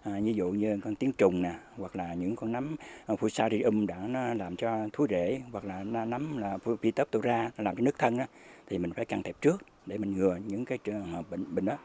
[0.02, 3.86] à, ví dụ như con tiếng trùng nè hoặc là những con nấm à, fusarium
[3.86, 8.18] đã nó làm cho thối rễ hoặc là nấm là phytophthora làm cho nước thân
[8.18, 8.24] đó,
[8.66, 11.64] thì mình phải can thiệp trước để mình ngừa những cái trường hợp bệnh bệnh
[11.64, 11.78] đó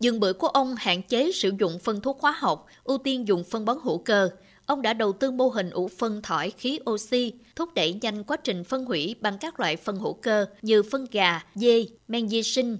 [0.00, 3.44] Dừng bưởi của ông hạn chế sử dụng phân thuốc hóa học, ưu tiên dùng
[3.44, 4.30] phân bón hữu cơ
[4.66, 8.36] ông đã đầu tư mô hình ủ phân thỏi khí oxy, thúc đẩy nhanh quá
[8.36, 12.42] trình phân hủy bằng các loại phân hữu cơ như phân gà, dê, men di
[12.42, 12.78] sinh.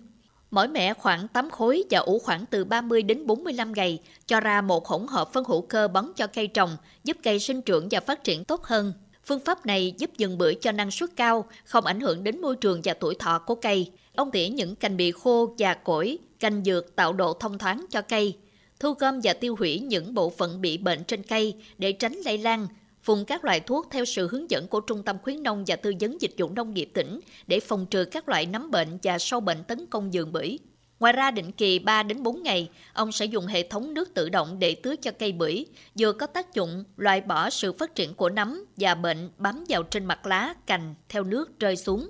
[0.51, 4.61] Mỗi mẻ khoảng 8 khối và ủ khoảng từ 30 đến 45 ngày, cho ra
[4.61, 8.01] một hỗn hợp phân hữu cơ bón cho cây trồng, giúp cây sinh trưởng và
[8.01, 8.93] phát triển tốt hơn.
[9.25, 12.57] Phương pháp này giúp dừng bưởi cho năng suất cao, không ảnh hưởng đến môi
[12.57, 13.91] trường và tuổi thọ của cây.
[14.17, 18.03] Ông tỉa những cành bị khô, già cỗi, cành dược tạo độ thông thoáng cho
[18.03, 18.37] cây
[18.83, 22.39] thu gom và tiêu hủy những bộ phận bị bệnh trên cây để tránh lây
[22.39, 22.67] lan,
[23.03, 25.93] phun các loại thuốc theo sự hướng dẫn của Trung tâm khuyến nông và tư
[26.01, 29.41] vấn dịch vụ nông nghiệp tỉnh để phòng trừ các loại nấm bệnh và sâu
[29.41, 30.59] bệnh tấn công vườn bưởi.
[31.01, 34.29] Ngoài ra định kỳ 3 đến 4 ngày, ông sẽ dùng hệ thống nước tự
[34.29, 35.67] động để tưới cho cây bưởi,
[35.99, 39.83] vừa có tác dụng loại bỏ sự phát triển của nấm và bệnh bám vào
[39.83, 42.09] trên mặt lá, cành theo nước rơi xuống.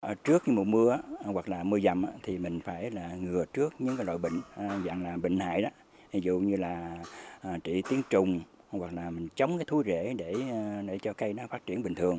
[0.00, 3.96] Ờ, trước mùa mưa hoặc là mưa dầm thì mình phải là ngừa trước những
[3.96, 5.68] cái loại bệnh à, dạng là bệnh hại đó.
[6.12, 6.96] Ví dụ như là
[7.40, 11.12] à, trị tiếng trùng, hoặc là mình chống cái thối rễ để à, để cho
[11.12, 12.18] cây nó phát triển bình thường.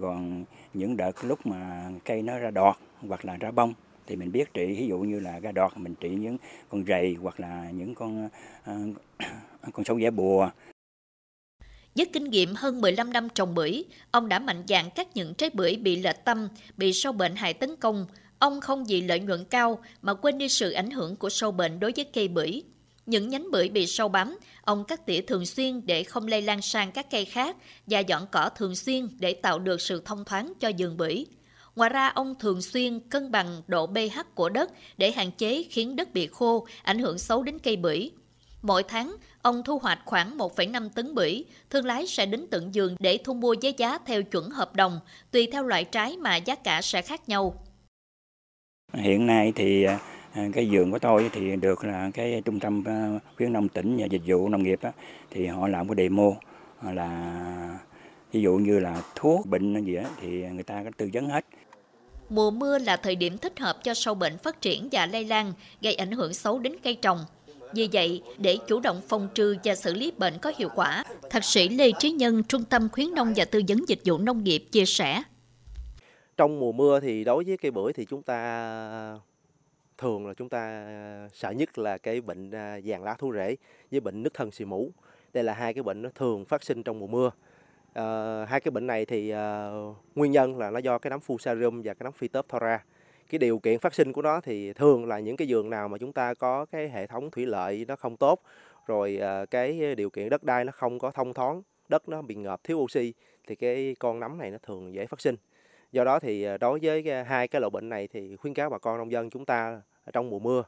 [0.00, 2.76] Còn những đợt lúc mà cây nó ra đọt,
[3.08, 3.74] hoặc là ra bông,
[4.06, 6.36] thì mình biết trị, ví dụ như là ra đọt, mình trị những
[6.68, 8.28] con rầy, hoặc là những con
[9.72, 10.50] con sâu dẻ bùa
[11.94, 15.50] với kinh nghiệm hơn 15 năm trồng bưởi, ông đã mạnh dạn cắt những trái
[15.50, 18.06] bưởi bị lệch tâm, bị sâu bệnh hại tấn công.
[18.38, 21.80] Ông không vì lợi nhuận cao mà quên đi sự ảnh hưởng của sâu bệnh
[21.80, 22.62] đối với cây bưởi.
[23.06, 26.62] Những nhánh bưởi bị sâu bám, ông cắt tỉa thường xuyên để không lây lan
[26.62, 30.52] sang các cây khác và dọn cỏ thường xuyên để tạo được sự thông thoáng
[30.60, 31.26] cho vườn bưởi.
[31.76, 35.96] Ngoài ra, ông thường xuyên cân bằng độ pH của đất để hạn chế khiến
[35.96, 38.10] đất bị khô, ảnh hưởng xấu đến cây bưởi.
[38.66, 42.96] Mỗi tháng, ông thu hoạch khoảng 1,5 tấn bưởi, thương lái sẽ đến tận vườn
[42.98, 45.00] để thu mua với giá theo chuẩn hợp đồng,
[45.30, 47.54] tùy theo loại trái mà giá cả sẽ khác nhau.
[48.92, 49.98] Hiện nay thì à,
[50.52, 54.06] cái vườn của tôi thì được là cái trung tâm à, khuyến nông tỉnh và
[54.06, 54.80] dịch vụ nông nghiệp
[55.30, 56.30] thì họ làm cái demo
[56.82, 57.78] là
[58.32, 61.44] ví dụ như là thuốc bệnh gì đó, thì người ta có tư vấn hết.
[62.28, 65.52] Mùa mưa là thời điểm thích hợp cho sâu bệnh phát triển và lây lan,
[65.80, 67.18] gây ảnh hưởng xấu đến cây trồng.
[67.74, 71.44] Vì vậy, để chủ động phòng trừ và xử lý bệnh có hiệu quả, Thạc
[71.44, 74.58] sĩ Lê Trí Nhân, Trung tâm Khuyến nông và Tư vấn Dịch vụ Nông nghiệp
[74.58, 75.22] chia sẻ.
[76.36, 79.18] Trong mùa mưa thì đối với cây bưởi thì chúng ta
[79.98, 80.86] thường là chúng ta
[81.34, 83.56] sợ nhất là cái bệnh à, vàng lá thu rễ
[83.90, 84.90] với bệnh nứt thân xì mũ.
[85.32, 87.30] Đây là hai cái bệnh nó thường phát sinh trong mùa mưa.
[87.92, 88.04] À,
[88.48, 89.70] hai cái bệnh này thì à,
[90.14, 92.84] nguyên nhân là nó do cái nấm Fusarium và cái nấm Phytophthora
[93.28, 95.98] cái điều kiện phát sinh của nó thì thường là những cái vườn nào mà
[95.98, 98.42] chúng ta có cái hệ thống thủy lợi nó không tốt,
[98.86, 102.34] rồi ờ, cái điều kiện đất đai nó không có thông thoáng, đất nó bị
[102.34, 103.12] ngập thiếu oxy
[103.46, 105.36] thì cái con nấm này nó thường dễ phát sinh.
[105.92, 108.78] Do đó thì ờ, đối với hai cái loại bệnh này thì khuyến cáo bà
[108.78, 109.82] con nông dân chúng ta
[110.12, 110.62] trong mùa mưa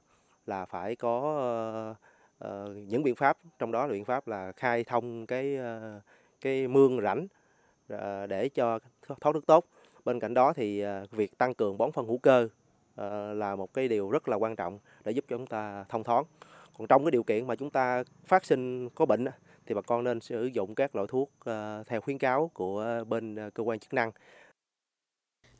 [0.47, 1.21] là phải có
[2.39, 5.59] ờ, những biện pháp, trong đó là biện pháp là khai thông cái
[6.41, 7.27] cái mương rãnh
[8.29, 8.79] để cho
[9.21, 9.65] thoát nước tốt.
[10.07, 12.49] Bên cạnh đó thì à, việc tăng cường bón phân hữu cơ
[12.97, 16.05] à, là một cái điều rất là quan trọng để giúp cho chúng ta thông
[16.05, 16.25] thoáng.
[16.79, 19.25] Còn trong cái điều kiện mà chúng ta phát sinh có bệnh
[19.67, 23.51] thì bà con nên sử dụng các loại thuốc à, theo khuyến cáo của bên
[23.55, 24.13] cơ quan chức năng.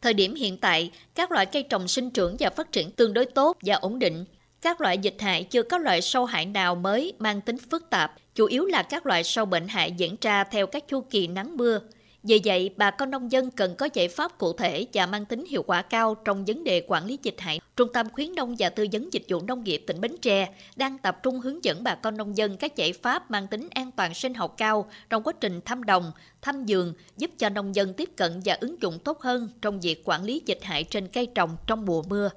[0.01, 3.27] Thời điểm hiện tại, các loại cây trồng sinh trưởng và phát triển tương đối
[3.27, 4.25] tốt và ổn định.
[4.61, 8.13] Các loại dịch hại chưa có loại sâu hại nào mới mang tính phức tạp,
[8.35, 11.57] chủ yếu là các loại sâu bệnh hại diễn ra theo các chu kỳ nắng
[11.57, 11.81] mưa.
[12.29, 15.45] Vì vậy, bà con nông dân cần có giải pháp cụ thể và mang tính
[15.51, 17.61] hiệu quả cao trong vấn đề quản lý dịch hại.
[17.77, 20.99] Trung tâm khuyến nông và tư vấn dịch vụ nông nghiệp tỉnh Bến Tre đang
[20.99, 24.15] tập trung hướng dẫn bà con nông dân các giải pháp mang tính an toàn
[24.15, 26.13] sinh học cao trong quá trình thăm đồng,
[26.43, 30.03] thăm vườn, giúp cho nông dân tiếp cận và ứng dụng tốt hơn trong việc
[30.05, 32.31] quản lý dịch hại trên cây trồng trong mùa mưa.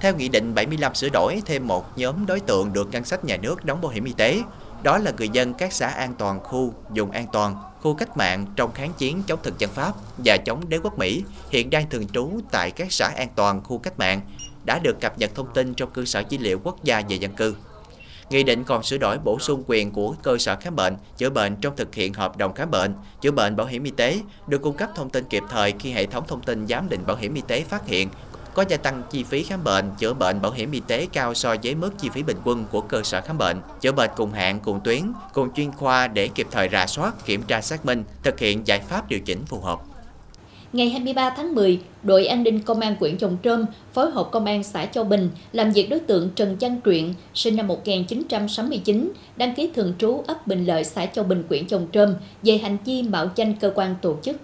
[0.00, 3.36] Theo Nghị định 75 sửa đổi, thêm một nhóm đối tượng được ngân sách nhà
[3.36, 4.42] nước đóng bảo hiểm y tế,
[4.82, 8.46] đó là người dân các xã an toàn khu, vùng an toàn, khu cách mạng
[8.56, 12.08] trong kháng chiến chống thực dân Pháp và chống đế quốc Mỹ hiện đang thường
[12.08, 14.20] trú tại các xã an toàn khu cách mạng
[14.64, 17.32] đã được cập nhật thông tin trong cơ sở dữ liệu quốc gia về dân
[17.32, 17.54] cư.
[18.30, 21.56] Nghị định còn sửa đổi bổ sung quyền của cơ sở khám bệnh, chữa bệnh
[21.56, 24.76] trong thực hiện hợp đồng khám bệnh, chữa bệnh bảo hiểm y tế, được cung
[24.76, 27.42] cấp thông tin kịp thời khi hệ thống thông tin giám định bảo hiểm y
[27.46, 28.08] tế phát hiện
[28.54, 31.54] có gia tăng chi phí khám bệnh, chữa bệnh bảo hiểm y tế cao so
[31.62, 34.60] với mức chi phí bình quân của cơ sở khám bệnh, chữa bệnh cùng hạng,
[34.60, 38.38] cùng tuyến, cùng chuyên khoa để kịp thời rà soát, kiểm tra xác minh, thực
[38.38, 39.80] hiện giải pháp điều chỉnh phù hợp.
[40.72, 44.44] Ngày 23 tháng 10, đội an ninh công an huyện Trồng Trôm phối hợp công
[44.44, 49.54] an xã Châu Bình làm việc đối tượng Trần Văn Truyện, sinh năm 1969, đăng
[49.54, 53.02] ký thường trú ấp Bình Lợi, xã Châu Bình, huyện Trồng Trôm về hành vi
[53.02, 54.36] mạo danh cơ quan tổ chức.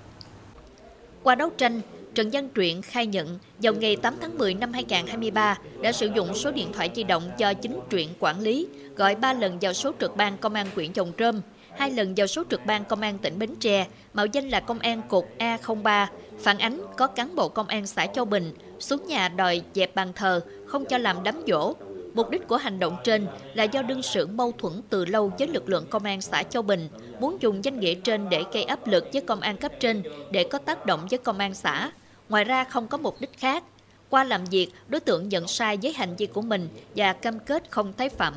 [1.23, 1.81] Qua đấu tranh,
[2.19, 6.35] Trần Văn Truyện khai nhận vào ngày 8 tháng 10 năm 2023 đã sử dụng
[6.35, 9.93] số điện thoại di động do chính Truyện quản lý, gọi 3 lần vào số
[10.01, 11.41] trực ban công an huyện Chồng Trơm,
[11.77, 14.79] hai lần vào số trực ban công an tỉnh Bến Tre, mạo danh là công
[14.79, 16.07] an cục A03,
[16.39, 20.13] phản ánh có cán bộ công an xã Châu Bình xuống nhà đòi dẹp bàn
[20.15, 21.75] thờ, không cho làm đám dỗ,
[22.15, 25.49] Mục đích của hành động trên là do đương sự mâu thuẫn từ lâu với
[25.49, 26.89] lực lượng công an xã Châu Bình,
[27.21, 30.45] muốn dùng danh nghĩa trên để gây áp lực với công an cấp trên để
[30.45, 31.91] có tác động với công an xã.
[32.29, 33.65] Ngoài ra không có mục đích khác.
[34.11, 37.71] Qua làm việc, đối tượng nhận sai với hành vi của mình và cam kết
[37.71, 38.35] không tái phạm.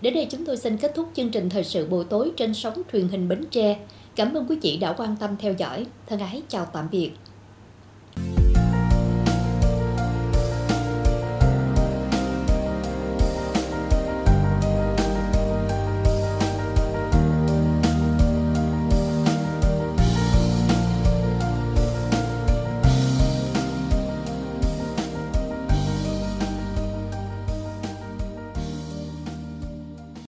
[0.00, 2.82] Đến đây chúng tôi xin kết thúc chương trình thời sự buổi tối trên sóng
[2.92, 3.78] truyền hình Bến Tre.
[4.16, 5.86] Cảm ơn quý vị đã quan tâm theo dõi.
[6.06, 7.10] Thân ái chào tạm biệt.